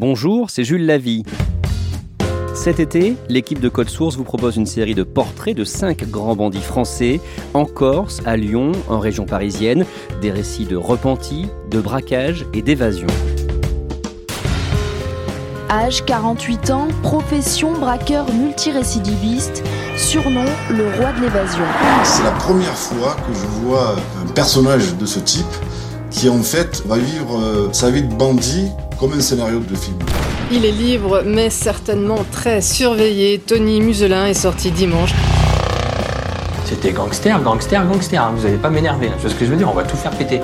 [0.00, 1.24] Bonjour, c'est Jules Lavie.
[2.54, 6.34] Cet été, l'équipe de Code Source vous propose une série de portraits de 5 grands
[6.34, 7.20] bandits français,
[7.52, 9.84] en Corse, à Lyon, en région parisienne,
[10.22, 13.08] des récits de repentis, de braquage et d'évasion.
[15.68, 19.62] Âge 48 ans, profession braqueur multirécidiviste,
[19.98, 21.64] surnom le roi de l'évasion.
[22.04, 25.44] C'est la première fois que je vois un personnage de ce type
[26.10, 29.96] qui en fait va vivre euh, sa vie de bandit comme un scénario de film.
[30.52, 33.38] Il est libre, mais certainement très surveillé.
[33.38, 35.14] Tony Muselin est sorti dimanche.
[36.66, 38.22] C'était gangster, gangster, gangster.
[38.22, 38.32] hein.
[38.36, 39.06] Vous allez pas m'énerver.
[39.08, 39.14] là.
[39.16, 39.68] Tu vois ce que je veux dire?
[39.70, 40.40] On va tout faire péter.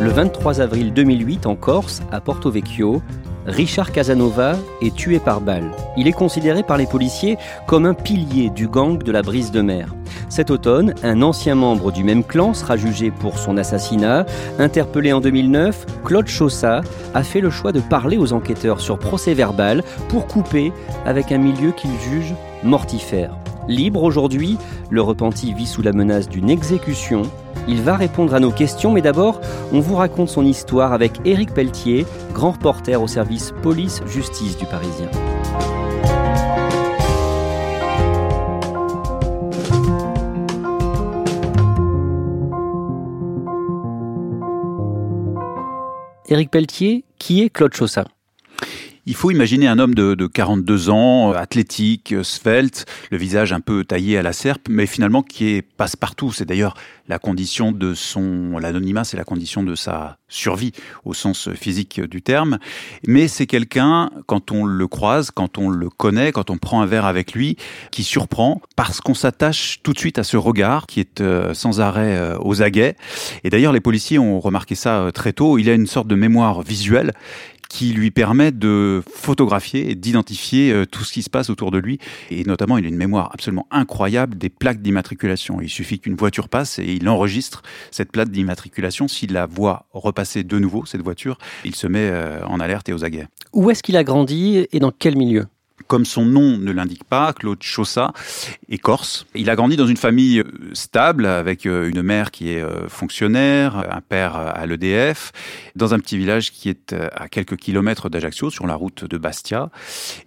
[0.00, 3.02] Le 23 avril 2008, en Corse, à Porto Vecchio,
[3.46, 5.70] Richard Casanova est tué par balle.
[5.96, 9.60] Il est considéré par les policiers comme un pilier du gang de la brise de
[9.60, 9.94] mer.
[10.28, 14.26] Cet automne, un ancien membre du même clan sera jugé pour son assassinat.
[14.58, 16.82] Interpellé en 2009, Claude Chaussat
[17.14, 20.72] a fait le choix de parler aux enquêteurs sur procès verbal pour couper
[21.04, 23.34] avec un milieu qu'il juge mortifère.
[23.68, 24.58] Libre aujourd'hui,
[24.90, 27.22] le repenti vit sous la menace d'une exécution.
[27.68, 29.40] Il va répondre à nos questions, mais d'abord,
[29.72, 35.08] on vous raconte son histoire avec Éric Pelletier, grand reporter au service police-justice du Parisien.
[46.28, 48.06] Éric Pelletier, qui est Claude Chaussat
[49.04, 53.52] Il faut imaginer un homme de, de 42 ans, euh, athlétique, euh, svelte, le visage
[53.52, 56.30] un peu taillé à la serpe, mais finalement qui est passe-partout.
[56.30, 56.74] C'est d'ailleurs
[57.08, 60.72] la condition de son, l'anonymat, c'est la condition de sa survie
[61.04, 62.58] au sens physique du terme.
[63.06, 66.86] Mais c'est quelqu'un, quand on le croise, quand on le connaît, quand on prend un
[66.86, 67.56] verre avec lui,
[67.90, 71.80] qui surprend parce qu'on s'attache tout de suite à ce regard qui est euh, sans
[71.80, 72.96] arrêt euh, aux aguets.
[73.44, 75.58] Et d'ailleurs, les policiers ont remarqué ça euh, très tôt.
[75.58, 77.12] Il a une sorte de mémoire visuelle
[77.72, 81.78] qui lui permet de photographier et d'identifier euh, tout ce qui se passe autour de
[81.78, 81.98] lui.
[82.30, 85.58] Et notamment, il a une mémoire absolument incroyable des plaques d'immatriculation.
[85.62, 89.08] Il suffit qu'une voiture passe et il enregistre cette plaque d'immatriculation.
[89.08, 92.92] S'il la voit repasser de nouveau, cette voiture, il se met euh, en alerte et
[92.92, 93.26] aux aguets.
[93.54, 95.46] Où est-ce qu'il a grandi et dans quel milieu?
[95.92, 98.14] Comme son nom ne l'indique pas, Claude Chaussat
[98.70, 99.26] est corse.
[99.34, 102.88] Il a grandi dans une famille euh, stable avec euh, une mère qui est euh,
[102.88, 105.32] fonctionnaire, un père à l'EDF,
[105.76, 109.68] dans un petit village qui est à quelques kilomètres d'Ajaccio, sur la route de Bastia.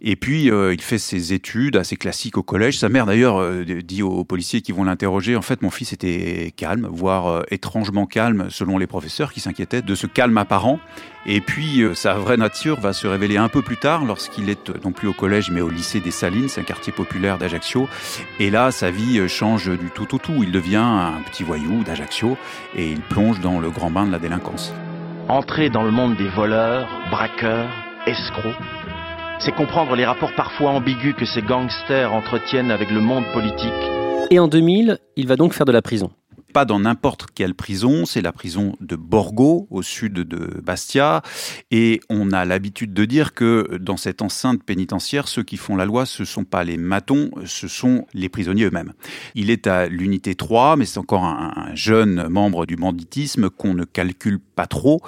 [0.04, 2.78] Et puis, il fait ses études assez classiques au collège.
[2.78, 6.88] Sa mère, d'ailleurs, dit aux policiers qui vont l'interroger, en fait, mon fils était calme,
[6.92, 10.80] voire étrangement calme, selon les professeurs qui s'inquiétaient de ce calme apparent.
[11.28, 14.92] Et puis, sa vraie nature va se révéler un peu plus tard, lorsqu'il est non
[14.92, 17.88] plus au collège, mais au lycée des Salines, c'est un quartier populaire d'Ajaccio.
[18.42, 20.44] Et là, sa vie euh, change du tout au tout.
[20.44, 22.38] Il devient un petit voyou d'Ajaccio
[22.76, 24.74] et il plonge dans le grand bain de la délinquance.
[25.30, 27.70] Entrer dans le monde des voleurs, braqueurs,
[28.06, 28.54] escrocs,
[29.40, 33.74] c'est comprendre les rapports parfois ambigus que ces gangsters entretiennent avec le monde politique.
[34.32, 36.12] Et en 2000, il va donc faire de la prison
[36.56, 41.22] pas dans n'importe quelle prison, c'est la prison de Borgo, au sud de Bastia.
[41.70, 45.84] Et on a l'habitude de dire que dans cette enceinte pénitentiaire, ceux qui font la
[45.84, 48.94] loi, ce ne sont pas les matons, ce sont les prisonniers eux-mêmes.
[49.34, 53.74] Il est à l'unité 3, mais c'est encore un, un jeune membre du banditisme qu'on
[53.74, 55.02] ne calcule pas trop,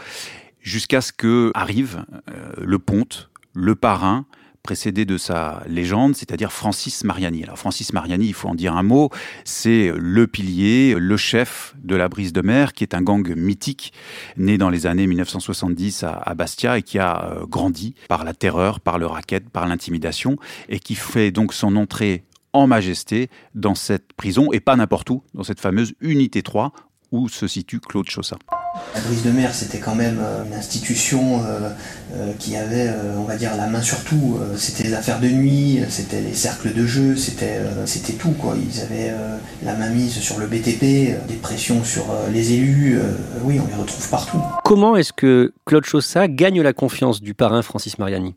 [0.60, 4.26] jusqu'à ce que arrive euh, le ponte, le parrain,
[4.64, 7.44] précédé de sa légende, c'est-à-dire Francis Mariani.
[7.44, 9.10] Alors Francis Mariani, il faut en dire un mot,
[9.46, 13.94] c'est le pilier, le chef de la Brise de Mer, qui est un gang mythique,
[14.38, 18.80] né dans les années 1970 à, Bastia et qui a euh, grandi par la terreur,
[18.80, 20.38] par le racket, par l'intimidation,
[20.70, 25.24] et qui fait donc son entrée en majesté dans cette prison, et pas n'importe où,
[25.34, 26.74] dans cette fameuse unité 3,
[27.12, 28.38] où se situe Claude Chaussat.
[28.94, 31.70] La brise de mer, c'était quand même euh, une institution euh,
[32.40, 34.40] qui avait, on va dire, la main sur tout.
[34.56, 38.32] C'était les affaires de nuit, c'était les cercles de jeu, c'était c'était tout.
[38.32, 38.56] Quoi.
[38.56, 39.14] Ils avaient
[39.64, 43.00] la main mise sur le BTP, des pressions sur les élus.
[43.44, 44.42] oui, on les retrouve partout.
[44.64, 48.36] Comment est-ce que Claude Chaussat gagne la confiance du parrain Francis Mariani?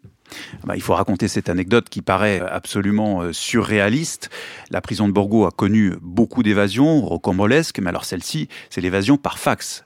[0.55, 4.31] Ah bah, il faut raconter cette anecdote qui paraît absolument euh, surréaliste.
[4.71, 9.39] La prison de Borgo a connu beaucoup d'évasions rocambolesques, mais alors celle-ci, c'est l'évasion par
[9.39, 9.85] fax.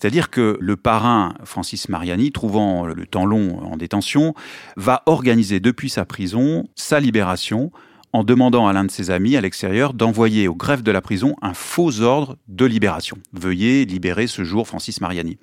[0.00, 4.34] C'est-à-dire que le parrain Francis Mariani, trouvant le temps long en détention,
[4.76, 7.70] va organiser depuis sa prison sa libération
[8.12, 11.36] en demandant à l'un de ses amis à l'extérieur d'envoyer au greffe de la prison
[11.42, 13.18] un faux ordre de libération.
[13.32, 15.38] Veuillez libérer ce jour Francis Mariani.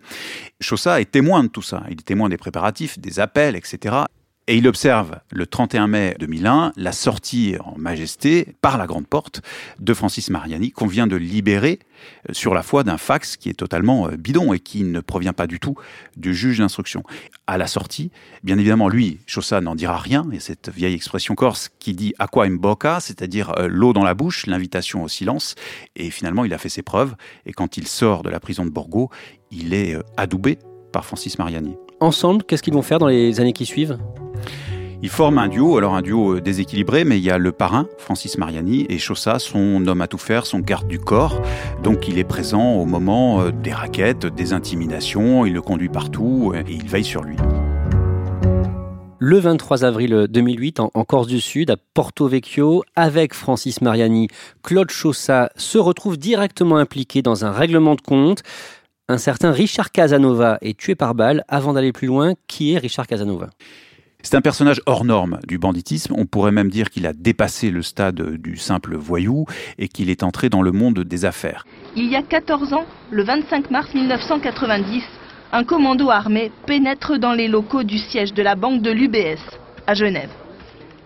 [0.59, 1.83] Chaussat est témoin de tout ça.
[1.87, 3.95] Il est témoin des préparatifs, des appels, etc.
[4.49, 9.41] Et il observe le 31 mai 2001 la sortie en majesté par la grande porte
[9.79, 11.79] de Francis Mariani qu'on vient de libérer
[12.29, 15.33] euh, sur la foi d'un fax qui est totalement euh, bidon et qui ne provient
[15.33, 15.75] pas du tout
[16.15, 17.03] du juge d'instruction.
[17.45, 18.09] À la sortie,
[18.41, 22.45] bien évidemment, lui, Chaussat n'en dira rien, et cette vieille expression corse qui dit aqua
[22.45, 25.55] in bocca, c'est-à-dire euh, l'eau dans la bouche, l'invitation au silence,
[25.97, 27.15] et finalement il a fait ses preuves,
[27.45, 29.09] et quand il sort de la prison de Borgo,
[29.51, 30.57] il est adoubé
[30.93, 31.75] par Francis Mariani.
[31.99, 33.97] Ensemble, qu'est-ce qu'ils vont faire dans les années qui suivent?
[35.01, 37.87] Ils forment un duo, alors un duo euh, déséquilibré, mais il y a le parrain,
[37.97, 41.41] Francis Mariani, et Chaussat, son homme à tout faire, son garde du corps.
[41.83, 46.53] Donc il est présent au moment euh, des raquettes, des intimidations, il le conduit partout
[46.55, 47.37] et il veille sur lui.
[49.19, 54.27] Le 23 avril 2008, en, Corse du Sud, à Porto Vecchio, avec Francis Mariani,
[54.61, 58.43] Claude Chaussat se retrouve directement impliqué dans un règlement de compte.
[59.09, 61.45] Un certain Richard Casanova est tué par balle.
[61.47, 63.49] Avant d'aller plus loin, qui est Richard Casanova?
[64.21, 66.13] C'est un personnage hors norme du banditisme.
[66.17, 69.45] On pourrait même dire qu'il a dépassé le stade du simple voyou
[69.77, 71.65] et qu'il est entré dans le monde des affaires.
[71.95, 75.03] Il y a 14 ans, le 25 mars 1990,
[75.53, 79.39] un commando armé pénètre dans les locaux du siège de la banque de l'UBS,
[79.87, 80.31] à Genève.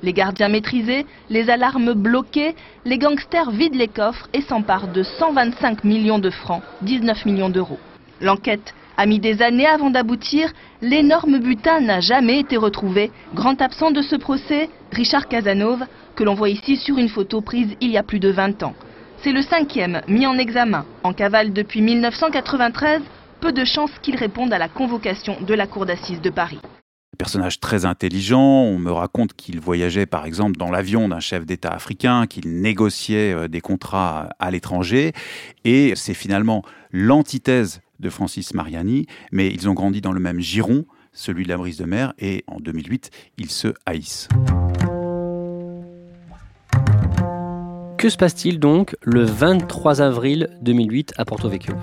[0.01, 5.83] Les gardiens maîtrisés, les alarmes bloquées, les gangsters vident les coffres et s'emparent de 125
[5.83, 7.77] millions de francs, 19 millions d'euros.
[8.21, 10.51] L'enquête a mis des années avant d'aboutir,
[10.81, 13.11] l'énorme butin n'a jamais été retrouvé.
[13.33, 17.75] Grand absent de ce procès, Richard Casanova, que l'on voit ici sur une photo prise
[17.81, 18.75] il y a plus de 20 ans.
[19.23, 23.01] C'est le cinquième mis en examen, en cavale depuis 1993,
[23.39, 26.59] peu de chances qu'il réponde à la convocation de la Cour d'assises de Paris
[27.21, 28.41] personnage très intelligent.
[28.41, 33.31] On me raconte qu'il voyageait par exemple dans l'avion d'un chef d'État africain, qu'il négociait
[33.31, 35.13] euh, des contrats à l'étranger.
[35.63, 40.85] Et c'est finalement l'antithèse de Francis Mariani, mais ils ont grandi dans le même giron,
[41.13, 44.27] celui de la brise de mer, et en 2008, ils se haïssent.
[47.97, 51.75] Que se passe-t-il donc le 23 avril 2008 à Porto Vecchio?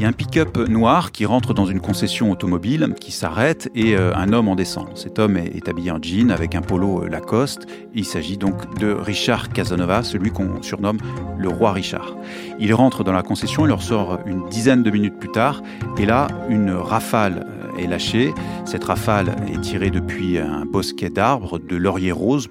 [0.00, 3.94] Il y a un pick-up noir qui rentre dans une concession automobile, qui s'arrête et
[3.94, 4.88] euh, un homme en descend.
[4.94, 7.66] Cet homme est, habillé en jean avec un polo euh, Lacoste.
[7.94, 10.96] Il s'agit donc de Richard Casanova, celui qu'on surnomme
[11.36, 12.16] le roi Richard.
[12.58, 15.62] Il rentre dans la concession, il leur sort une dizaine de minutes plus tard
[15.98, 17.46] et là, une rafale
[17.78, 18.32] est lâchée.
[18.64, 22.48] Cette rafale est tirée depuis un bosquet d'arbres de laurier rose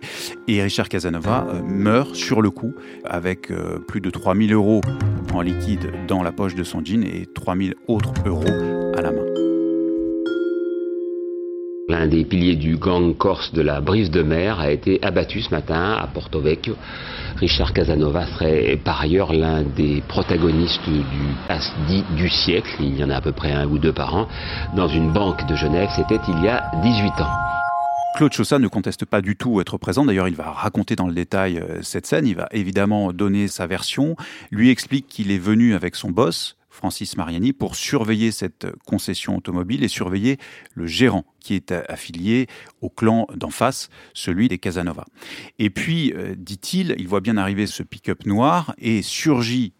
[0.47, 2.73] et Richard Casanova meurt sur le coup
[3.05, 3.51] avec
[3.87, 4.81] plus de 3000 euros
[5.33, 8.43] en liquide dans la poche de son jean et 3000 autres euros
[8.97, 9.28] à la main.
[11.89, 15.49] L'un des piliers du gang corse de la brise de mer a été abattu ce
[15.49, 16.75] matin à Porto Vecchio.
[17.37, 21.03] Richard Casanova serait par ailleurs l'un des protagonistes du
[21.47, 24.13] passe dit du siècle, il y en a à peu près un ou deux par
[24.13, 24.27] an,
[24.75, 27.31] dans une banque de Genève, c'était il y a 18 ans.
[28.17, 30.05] Claude Chaussat ne conteste pas du tout être présent.
[30.05, 32.27] D'ailleurs, il va raconter dans le détail euh, cette scène.
[32.27, 34.15] Il va évidemment donner sa version.
[34.51, 39.83] Lui explique qu'il est venu avec son boss, Francis Mariani, pour surveiller cette concession automobile
[39.83, 40.37] et surveiller
[40.75, 42.47] le gérant qui est affilié
[42.81, 45.05] au clan d'en face, celui des Casanova.
[45.57, 49.73] Et puis, euh, dit-il, il voit bien arriver ce pick-up noir et surgit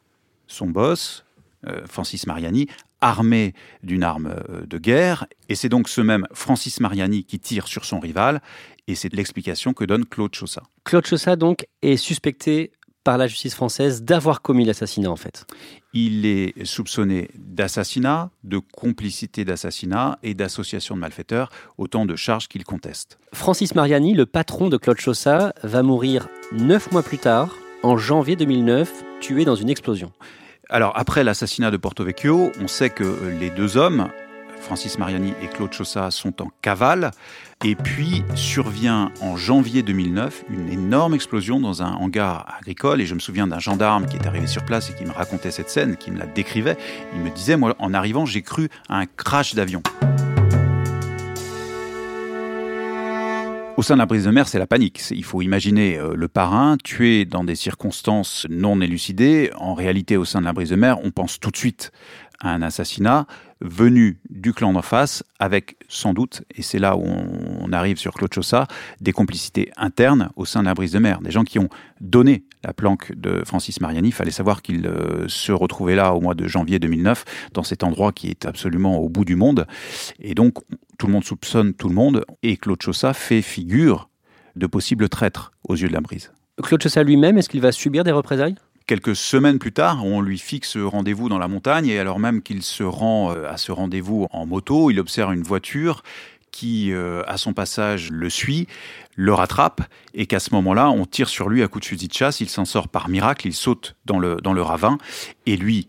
[0.48, 1.26] son boss,
[1.68, 2.68] euh, Francis Mariani,
[3.02, 3.54] armé
[3.84, 5.28] d'une arme euh, de guerre.
[5.48, 8.42] Et c'est donc ce même Francis Mariani qui tire sur son rival.
[8.88, 10.64] Et c'est l'explication que donne Claude Chaussat.
[10.84, 12.72] Claude Chaussat, donc, est suspecté
[13.10, 15.48] par la justice française d'avoir commis l'assassinat en fait
[15.94, 21.50] Il est soupçonné d'assassinat, de complicité d'assassinat et d'association de malfaiteurs,
[21.80, 23.18] autant de charges qu'il conteste.
[23.34, 28.36] Francis Mariani, le patron de Claude Chaussat, va mourir neuf mois plus tard, en janvier
[28.36, 30.12] 2009, tué dans une explosion.
[30.70, 34.10] Alors après l'assassinat de Porto Vecchio, on sait que les deux hommes
[34.60, 37.12] Francis Mariani et Claude Chaussat sont en cavale.
[37.66, 43.02] Et puis survient en janvier 2009 une énorme explosion dans un hangar agricole.
[43.02, 45.52] Et je me souviens d'un gendarme qui est arrivé sur place et qui me racontait
[45.52, 46.78] cette scène, qui me la décrivait.
[47.14, 49.82] Il me disait, moi, en arrivant, j'ai cru à un crash d'avion.
[53.80, 55.02] Au sein de la brise de mer, c'est la panique.
[55.12, 59.52] Il faut imaginer euh, le parrain tué dans des circonstances non élucidées.
[59.56, 61.94] En réalité, au sein de la brise de mer, on pense tout de suite
[62.42, 63.26] un assassinat
[63.62, 68.14] venu du clan d'en face, avec sans doute, et c'est là où on arrive sur
[68.14, 68.68] Claude Chaussat,
[69.02, 71.20] des complicités internes au sein de la brise de mer.
[71.22, 71.70] Des gens qui ont
[72.00, 74.10] donné la planque de Francis Mariani.
[74.10, 77.84] Il fallait savoir qu'il euh, se retrouvait là au mois de janvier 2009, dans cet
[77.84, 79.66] endroit qui est absolument au bout du monde.
[80.20, 80.56] Et donc,
[80.98, 84.10] tout le monde soupçonne tout le monde, et Claude Chaussat fait figure
[84.56, 86.32] de possible traître aux yeux de la brise.
[86.62, 88.56] Claude Chaussat lui-même, est-ce qu'il va subir des représailles?
[88.90, 92.64] Quelques semaines plus tard, on lui fixe rendez-vous dans la montagne et alors même qu'il
[92.64, 96.02] se rend euh, à ce rendez-vous en moto, il observe une voiture
[96.50, 98.66] qui, euh, à son passage, le suit,
[99.16, 99.82] le rattrape,
[100.16, 102.42] et qu'à ce moment-là, on tire sur lui à coups de fusil de chasse.
[102.42, 104.98] Il s'en sort par miracle, il saute dans le, dans le ravin,
[105.46, 105.88] et lui,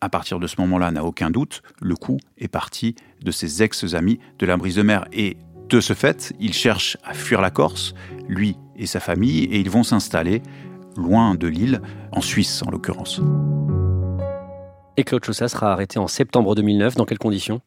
[0.00, 4.20] à partir de ce moment-là, n'a aucun doute, le coup est parti de ses ex-amis
[4.38, 5.04] de la brise de mer.
[5.12, 5.36] Et
[5.68, 7.92] de ce fait, il cherche à fuir la Corse,
[8.28, 10.42] lui et sa famille, et ils vont s'installer
[10.96, 11.80] loin de l'île,
[12.12, 13.20] en Suisse en l'occurrence.
[14.98, 16.94] Et Claude Chaussat sera arrêté en septembre 2009.
[16.94, 17.60] Dans quelles conditions?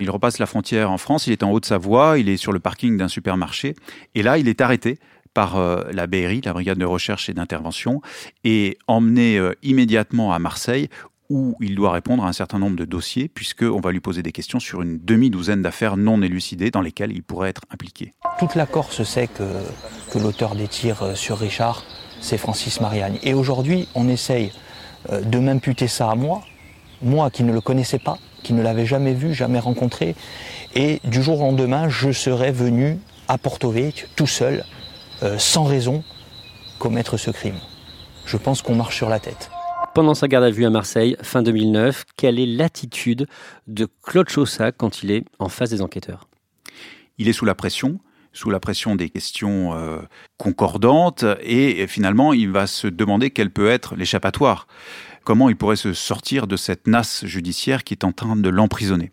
[0.00, 2.96] Il repasse la frontière en France, il est en Haute-Savoie, il est sur le parking
[2.96, 3.74] d'un supermarché.
[4.14, 4.98] Et là, il est arrêté
[5.34, 8.00] par euh, la BRI, la Brigade de recherche et d'intervention,
[8.44, 10.88] et emmené euh, immédiatement à Marseille,
[11.30, 14.32] où il doit répondre à un certain nombre de dossiers, puisqu'on va lui poser des
[14.32, 18.14] questions sur une demi-douzaine d'affaires non élucidées dans lesquelles il pourrait être impliqué.
[18.38, 19.42] Toute la Corse sait que,
[20.10, 21.84] que l'auteur des tirs euh, sur Richard
[22.20, 23.18] c'est Francis Mariani.
[23.22, 24.52] Et aujourd'hui, on essaye
[25.10, 26.42] euh, de m'imputer ça à moi,
[27.02, 30.14] moi qui ne le connaissais pas, qui ne l'avais jamais vu, jamais rencontré,
[30.74, 32.98] et du jour au lendemain, je serais venu
[33.28, 34.64] à Porto Vecchio, tout seul,
[35.22, 36.02] euh, sans raison,
[36.78, 37.58] commettre ce crime.
[38.24, 39.50] Je pense qu'on marche sur la tête.
[39.94, 43.26] Pendant sa garde à vue à Marseille, fin 2009, quelle est l'attitude
[43.66, 46.28] de Claude Chaussat quand il est en face des enquêteurs?
[47.18, 47.98] Il est sous la pression,
[48.32, 49.98] sous la pression des questions euh,
[50.36, 54.66] concordantes et, finalement il va se demander quel peut être l'échappatoire.
[55.24, 59.12] Comment il pourrait se sortir de cette nasse judiciaire qui est en train de l'emprisonner.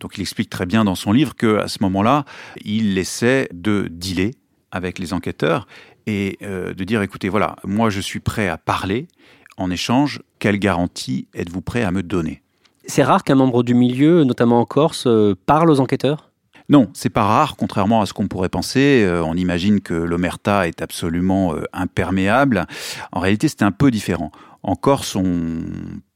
[0.00, 2.24] Donc il explique très bien dans son livre que à ce moment-là,
[2.64, 4.32] il essaie de dealer
[4.70, 5.66] avec les enquêteurs
[6.06, 9.08] et euh, de dire écoutez voilà, moi je suis prêt à parler.
[9.56, 12.42] En échange, quelle garantie êtes-vous prêt à me donner?
[12.86, 16.25] C'est rare qu'un membre du milieu, notamment en Corse, euh, parle aux enquêteurs?
[16.68, 19.02] Non, c'est pas rare, contrairement à ce qu'on pourrait penser.
[19.04, 22.66] Euh, on imagine que l'omerta est absolument euh, imperméable.
[23.12, 24.32] En réalité, c'est un peu différent.
[24.62, 25.62] En Corse, on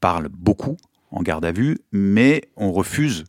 [0.01, 0.77] parle beaucoup
[1.11, 3.25] en garde à vue, mais on refuse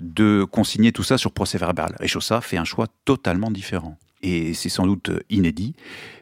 [0.00, 1.96] de consigner tout ça sur procès verbal.
[2.00, 3.98] Et Chaussat fait un choix totalement différent.
[4.22, 5.74] Et c'est sans doute inédit.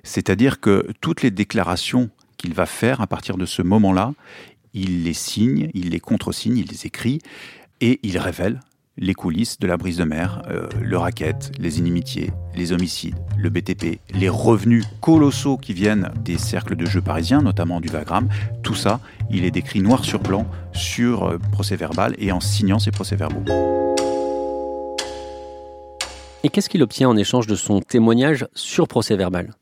[0.02, 4.14] C'est-à-dire que toutes les déclarations qu'il va faire à partir de ce moment-là,
[4.73, 7.21] il les signe, il les contresigne, il les écrit
[7.80, 8.61] et il révèle
[9.00, 13.49] les coulisses de la brise de mer, euh, le racket, les inimitiés, les homicides, le
[13.49, 18.28] BTP, les revenus colossaux qui viennent des cercles de jeux parisiens, notamment du Vagram,
[18.62, 22.78] tout ça, il est décrit noir sur blanc sur euh, procès verbal et en signant
[22.78, 23.42] ces procès verbaux.
[26.45, 29.54] Et qu'est-ce qu'il obtient en échange de son témoignage sur procès verbal?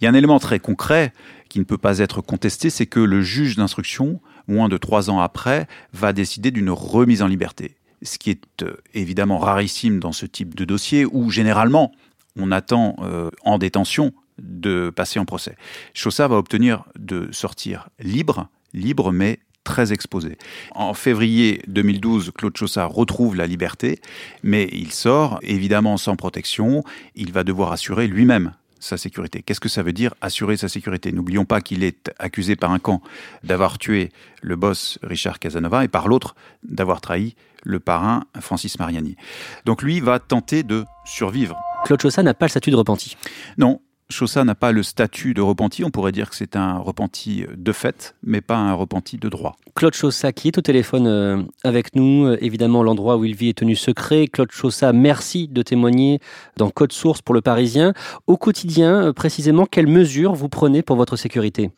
[0.00, 1.12] Il y a un élément très concret
[1.48, 5.20] qui ne peut pas être contesté, c'est que le juge d'instruction, moins de trois ans
[5.20, 10.26] après, va décider d'une remise en liberté ce qui est euh, évidemment rarissime dans ce
[10.26, 11.92] type de dossier où généralement
[12.36, 15.56] on attend euh, en détention de passer en procès.
[15.94, 20.38] Chaussat va obtenir de sortir libre, libre mais très exposé.
[20.74, 24.00] En février 2012, Claude Chaussat retrouve la liberté,
[24.42, 26.82] mais il sort évidemment sans protection.
[27.14, 29.42] Il va devoir assurer lui-même sa sécurité.
[29.42, 31.12] Qu'est-ce que ça veut dire assurer sa sécurité?
[31.12, 33.02] N'oublions pas qu'il est accusé par un camp
[33.44, 39.16] d'avoir tué le boss Richard Casanova et par l'autre d'avoir trahi le parrain Francis Mariani.
[39.64, 41.56] Donc lui va tenter de survivre.
[41.84, 43.16] Claude Chaussat n'a pas le statut de repenti.
[43.58, 45.84] Non, Chaussat n'a pas le statut de repenti.
[45.84, 49.56] On pourrait dire que c'est un repenti de fait, mais pas un repenti de droit.
[49.74, 52.26] Claude Chaussat qui est au téléphone euh, avec nous.
[52.26, 54.26] Euh, évidemment, l'endroit où il vit est tenu secret.
[54.26, 56.18] Claude Chaussat, merci de témoigner
[56.56, 57.92] dans Code Source pour le Parisien.
[58.26, 61.70] Au quotidien, euh, précisément, quelles mesures vous prenez pour votre sécurité?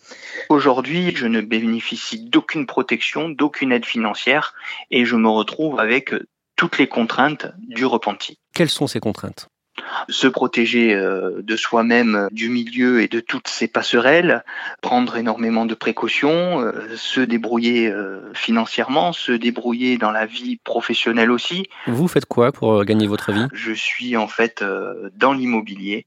[0.49, 4.55] Aujourd'hui, je ne bénéficie d'aucune protection, d'aucune aide financière
[4.91, 6.15] et je me retrouve avec
[6.57, 8.39] toutes les contraintes du repenti.
[8.55, 9.49] Quelles sont ces contraintes?
[10.09, 14.45] Se protéger euh, de soi-même, du milieu et de toutes ces passerelles,
[14.81, 21.31] prendre énormément de précautions, euh, se débrouiller euh, financièrement, se débrouiller dans la vie professionnelle
[21.31, 21.69] aussi.
[21.87, 23.47] Vous faites quoi pour gagner votre vie?
[23.53, 24.65] Je suis en fait
[25.15, 26.07] dans l'immobilier,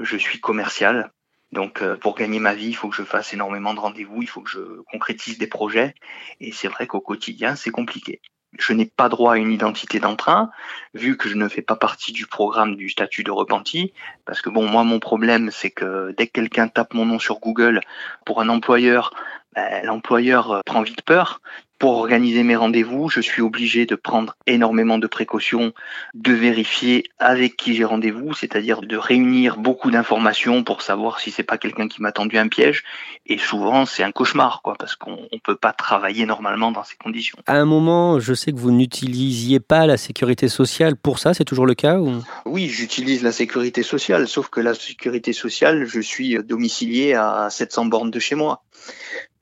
[0.00, 1.10] je suis commercial.
[1.52, 4.40] Donc pour gagner ma vie, il faut que je fasse énormément de rendez-vous, il faut
[4.40, 5.94] que je concrétise des projets.
[6.40, 8.20] Et c'est vrai qu'au quotidien, c'est compliqué
[8.62, 10.50] je n'ai pas droit à une identité d'emprunt,
[10.94, 13.92] vu que je ne fais pas partie du programme du statut de repenti.
[14.24, 17.40] Parce que bon, moi, mon problème, c'est que dès que quelqu'un tape mon nom sur
[17.40, 17.80] Google
[18.24, 19.12] pour un employeur,
[19.54, 21.40] ben, l'employeur euh, prend vite peur.
[21.78, 25.74] Pour organiser mes rendez-vous, je suis obligé de prendre énormément de précautions,
[26.14, 31.42] de vérifier avec qui j'ai rendez-vous, c'est-à-dire de réunir beaucoup d'informations pour savoir si c'est
[31.42, 32.82] pas quelqu'un qui m'a tendu un piège.
[33.26, 36.96] Et souvent, c'est un cauchemar, quoi, parce qu'on ne peut pas travailler normalement dans ces
[36.96, 37.38] conditions.
[37.46, 41.44] À un moment, je sais que vous n'utilisiez pas la sécurité sociale pour ça, c'est
[41.44, 42.22] toujours le cas ou...
[42.46, 47.86] Oui, j'utilise la sécurité sociale, sauf que la sécurité sociale, je suis domicilié à 700
[47.86, 48.62] bornes de chez moi.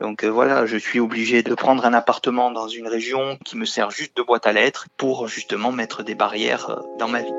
[0.01, 3.65] Donc euh, voilà, je suis obligé de prendre un appartement dans une région qui me
[3.65, 7.33] sert juste de boîte à lettres pour justement mettre des barrières euh, dans ma vie.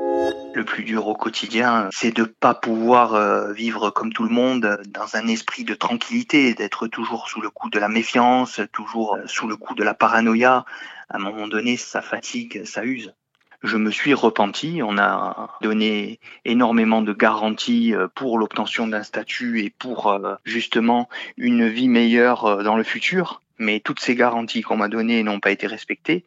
[0.54, 4.80] Le plus dur au quotidien, c'est de pas pouvoir euh, vivre comme tout le monde
[4.88, 9.46] dans un esprit de tranquillité, d'être toujours sous le coup de la méfiance, toujours sous
[9.46, 10.64] le coup de la paranoïa.
[11.08, 13.14] À un moment donné, ça fatigue, ça use
[13.62, 14.80] je me suis repenti.
[14.82, 21.08] On a donné énormément de garanties euh, pour l'obtention d'un statut et pour euh, justement
[21.36, 23.42] une vie meilleure euh, dans le futur.
[23.58, 26.24] Mais toutes ces garanties qu'on m'a données n'ont pas été respectées.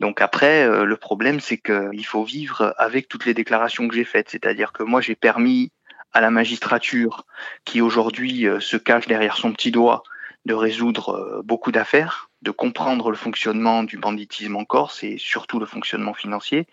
[0.00, 4.30] Donc après, le problème, c'est qu'il faut vivre avec toutes les déclarations que j'ai faites.
[4.30, 5.70] C'est-à-dire que moi, j'ai permis
[6.12, 7.26] à la magistrature,
[7.64, 10.02] qui aujourd'hui se cache derrière son petit doigt,
[10.46, 15.66] de résoudre beaucoup d'affaires de comprendre le fonctionnement du banditisme en Corse et surtout le
[15.66, 16.66] fonctionnement financier.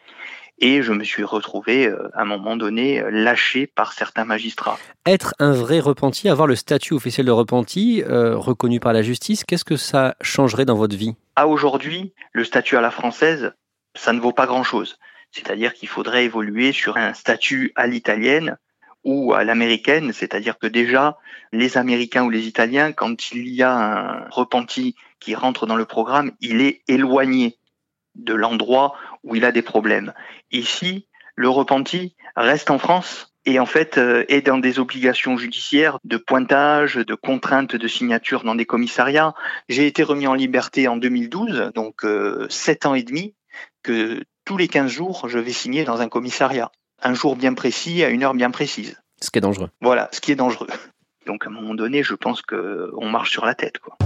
[0.59, 4.77] Et je me suis retrouvé euh, à un moment donné lâché par certains magistrats.
[5.07, 9.43] Être un vrai repenti, avoir le statut officiel de repenti euh, reconnu par la justice,
[9.43, 11.15] qu'est-ce que ça changerait dans votre vie?
[11.35, 13.53] À aujourd'hui, le statut à la française,
[13.95, 14.99] ça ne vaut pas grand-chose.
[15.31, 18.57] C'est-à-dire qu'il faudrait évoluer sur un statut à l'italienne
[19.03, 21.17] ou à l'américaine, c'est-à-dire que déjà,
[21.51, 25.85] les Américains ou les Italiens, quand il y a un repenti qui rentre dans le
[25.85, 27.57] programme, il est éloigné
[28.15, 30.13] de l'endroit où il a des problèmes.
[30.51, 35.97] Ici, le repenti reste en France et en fait euh, est dans des obligations judiciaires
[36.03, 39.33] de pointage, de contraintes de signature dans des commissariats.
[39.69, 43.33] J'ai été remis en liberté en 2012, donc euh, sept ans et demi,
[43.83, 48.03] que tous les 15 jours, je vais signer dans un commissariat un jour bien précis
[48.03, 49.01] à une heure bien précise.
[49.21, 49.69] Ce qui est dangereux.
[49.81, 50.67] Voilà, ce qui est dangereux.
[51.25, 53.79] Donc à un moment donné, je pense qu'on marche sur la tête.
[53.79, 53.97] Quoi.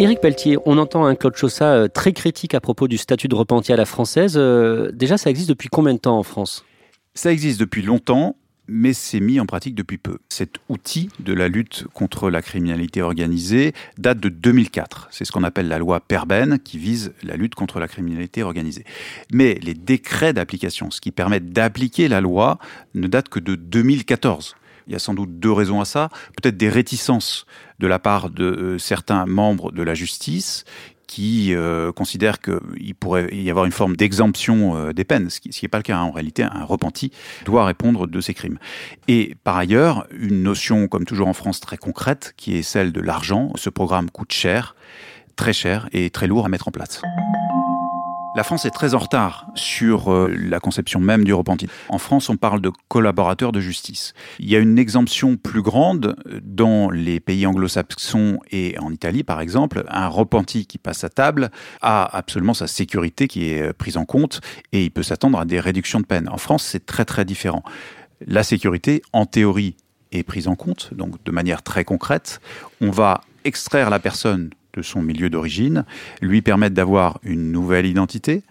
[0.00, 3.34] Éric Pelletier, on entend un Claude Chaussat euh, très critique à propos du statut de
[3.34, 4.34] repenti à la française.
[4.36, 6.64] Euh, déjà, ça existe depuis combien de temps en France?
[7.14, 8.36] Ça existe depuis longtemps
[8.68, 10.18] mais c'est mis en pratique depuis peu.
[10.28, 15.08] Cet outil de la lutte contre la criminalité organisée date de 2004.
[15.10, 18.84] C'est ce qu'on appelle la loi Perben qui vise la lutte contre la criminalité organisée.
[19.32, 22.58] Mais les décrets d'application, ce qui permet d'appliquer la loi,
[22.94, 24.54] ne datent que de 2014.
[24.88, 26.08] Il y a sans doute deux raisons à ça.
[26.40, 27.46] Peut-être des réticences
[27.78, 30.64] de la part de euh, certains membres de la justice
[31.06, 35.50] qui euh, considère qu'il pourrait y avoir une forme d'exemption euh, des peines, ce qui
[35.62, 35.96] n'est pas le cas.
[35.96, 36.02] Hein.
[36.02, 37.12] En réalité, un repenti
[37.44, 38.58] doit répondre de ses crimes.
[39.08, 43.00] Et par ailleurs, une notion, comme toujours en France, très concrète, qui est celle de
[43.00, 43.52] l'argent.
[43.56, 44.76] Ce programme coûte cher,
[45.36, 47.02] très cher et très lourd à mettre en place.
[48.38, 51.66] La France est très en retard sur euh, la conception même du repenti.
[51.88, 54.12] En France, on parle de collaborateurs de justice.
[54.38, 59.40] Il y a une exemption plus grande dans les pays anglo-saxons et en Italie, par
[59.40, 59.82] exemple.
[59.88, 61.50] Un repenti qui passe à table
[61.82, 65.58] a absolument sa sécurité qui est prise en compte et il peut s'attendre à des
[65.58, 66.28] réductions de peine.
[66.28, 67.64] En France, c'est très très différent.
[68.24, 69.74] La sécurité, en théorie,
[70.12, 72.40] est prise en compte, donc de manière très concrète.
[72.80, 74.50] On va extraire la personne
[74.82, 75.84] son milieu d'origine,
[76.20, 78.42] lui permettre d'avoir une nouvelle identité,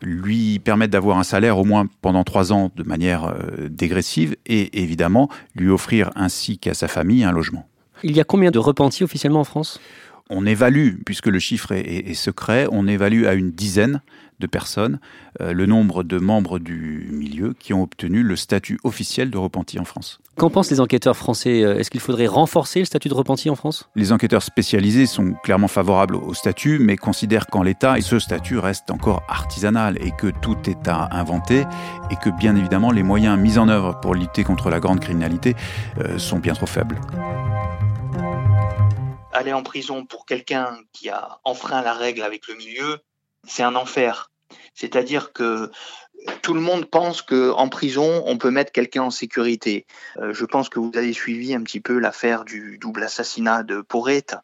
[0.00, 4.82] lui permettre d'avoir un salaire au moins pendant trois ans de manière euh, dégressive et
[4.82, 7.66] évidemment lui offrir ainsi qu'à sa famille un logement.
[8.02, 9.80] Il y a combien de repentis officiellement en France?
[10.32, 14.00] On évalue, puisque le chiffre est, secret, on évalue à une dizaine
[14.40, 14.98] de personnes
[15.40, 19.78] euh, le nombre de membres du milieu qui ont obtenu le statut officiel de repenti
[19.78, 20.18] en France.
[20.36, 23.54] Qu'en pensent les enquêteurs français euh, Est-ce qu'il faudrait renforcer le statut de repenti en
[23.54, 23.88] France?
[23.94, 28.90] Les enquêteurs spécialisés sont clairement favorables au statut, mais considèrent qu'en l'état, ce statut reste
[28.90, 31.64] encore artisanal et que tout est à inventer
[32.10, 35.54] et que bien évidemment les moyens mis en œuvre pour lutter contre la grande criminalité
[36.00, 36.98] euh, sont bien trop faibles
[39.42, 43.00] aller en prison pour quelqu'un qui a enfreint la règle avec le milieu,
[43.46, 44.30] c'est un enfer.
[44.74, 45.70] C'est-à-dire que
[46.42, 49.86] tout le monde pense qu'en prison, on peut mettre quelqu'un en sécurité.
[50.18, 53.80] Euh, je pense que vous avez suivi un petit peu l'affaire du double assassinat de
[53.80, 54.36] Porrette.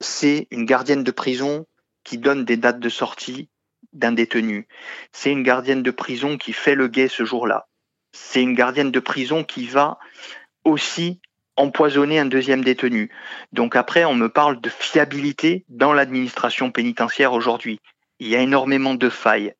[0.00, 1.66] C'est une gardienne de prison
[2.02, 3.50] qui donne des dates de sortie
[3.92, 4.68] d'un détenu.
[5.12, 7.68] C'est une gardienne de prison qui fait le guet ce jour-là.
[8.12, 9.98] C'est une gardienne de prison qui va
[10.64, 11.20] aussi
[11.56, 13.10] empoisonner un deuxième détenu.
[13.52, 17.80] Donc après, on me parle de fiabilité dans l'administration pénitentiaire aujourd'hui.
[18.18, 19.54] Il y a énormément de failles.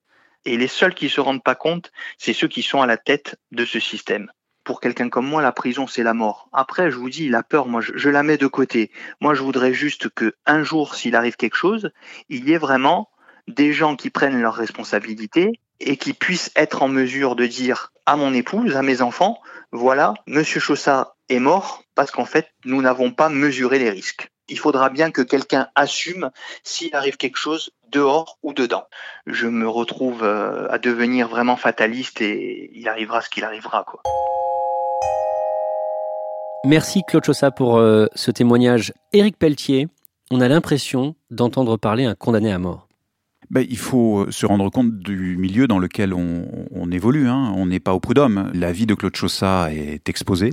[0.44, 3.36] Et les seuls qui se rendent pas compte, c'est ceux qui sont à la tête
[3.50, 4.30] de ce système.
[4.62, 6.48] Pour quelqu'un comme moi, la prison, c'est la mort.
[6.52, 8.90] Après, je vous dis, la peur, moi, je, la mets de côté.
[9.20, 11.90] Moi, je voudrais juste que un jour, s'il arrive quelque chose,
[12.28, 13.10] il y ait vraiment
[13.48, 18.16] des gens qui prennent leurs responsabilités et qui puissent être en mesure de dire à
[18.16, 19.40] mon épouse, à mes enfants,
[19.72, 24.30] voilà, Monsieur Chaussat est mort parce qu'en fait, nous n'avons pas mesuré les risques.
[24.48, 26.30] Il faudra bien que quelqu'un assume
[26.62, 28.84] s'il arrive quelque chose dehors ou dedans.
[29.26, 33.84] Je me retrouve euh, à devenir vraiment fataliste et il arrivera ce qu'il arrivera.
[36.64, 38.92] Merci Claude Chaussat pour euh, ce témoignage.
[39.12, 39.88] Éric Pelletier,
[40.30, 42.85] on a l'impression d'entendre parler un condamné à mort.
[43.50, 47.28] Ben, il faut euh, se rendre compte du milieu dans lequel on, évolue.
[47.28, 47.52] Hein.
[47.56, 48.50] On n'est pas au prud'homme.
[48.54, 50.52] La vie de Claude Chaussat est exposée.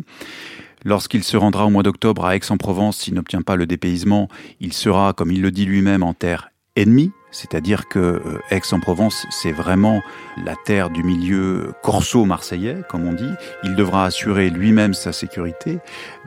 [0.85, 4.27] Lorsqu'il se rendra au mois d'octobre à Aix-en-Provence, s'il n'obtient pas le dépaysement,
[4.59, 7.11] il sera, comme il le dit lui-même, en terre ennemie.
[7.31, 10.01] C'est-à-dire que euh, Aix-en-Provence, c'est vraiment
[10.43, 13.31] la terre du milieu corso-marseillais, comme on dit.
[13.63, 15.79] Il devra assurer lui-même sa sécurité.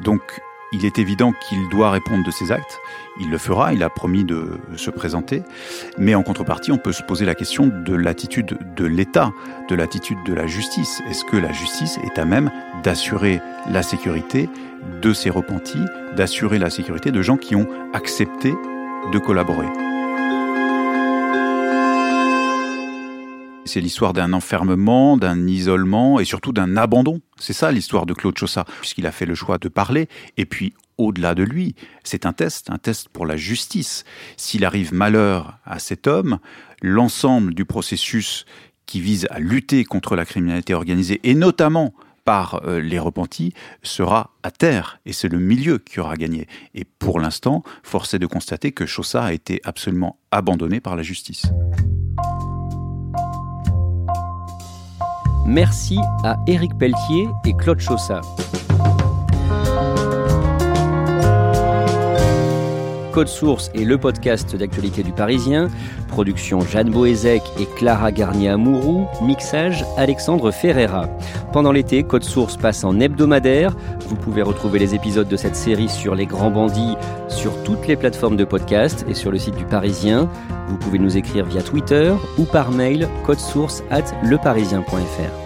[0.02, 0.22] Donc,
[0.72, 2.80] il est évident qu'il doit répondre de ses actes.
[3.20, 5.42] Il le fera, il a promis de se présenter.
[5.98, 9.32] Mais en contrepartie, on peut se poser la question de l'attitude de l'État,
[9.68, 11.02] de l'attitude de la justice.
[11.08, 12.50] Est-ce que la justice est à même
[12.82, 14.48] d'assurer la sécurité
[15.02, 15.84] de ses repentis,
[16.16, 18.54] d'assurer la sécurité de gens qui ont accepté
[19.12, 19.95] de collaborer?
[23.66, 27.20] C'est l'histoire d'un enfermement, d'un isolement et surtout d'un abandon.
[27.38, 30.08] C'est ça l'histoire de Claude Chaussat, puisqu'il a fait le choix de parler.
[30.36, 31.74] Et puis, au-delà de lui,
[32.04, 34.04] c'est un test, un test pour la justice.
[34.36, 36.38] S'il arrive malheur à cet homme,
[36.80, 38.46] l'ensemble du processus
[38.86, 41.92] qui vise à lutter contre la criminalité organisée, et notamment
[42.24, 43.52] par euh, les repentis
[43.82, 46.46] sera à terre et c'est le milieu qui aura gagné.
[46.74, 51.02] Et pour l'instant, force est de constater que Chaussat a été absolument abandonné par la
[51.02, 51.46] justice.
[55.46, 58.20] Merci à Éric Pelletier et Claude Chaussat.
[63.16, 65.68] Code Source est le podcast d'actualité du Parisien.
[66.08, 69.06] Production Jeanne Boézek et Clara Garnier-Amouroux.
[69.22, 71.08] Mixage Alexandre Ferreira.
[71.50, 73.74] Pendant l'été, Code Source passe en hebdomadaire.
[74.06, 76.94] Vous pouvez retrouver les épisodes de cette série sur les grands bandits
[77.30, 80.28] sur toutes les plateformes de podcast et sur le site du Parisien.
[80.68, 85.45] Vous pouvez nous écrire via Twitter ou par mail codesource at leparisien.fr.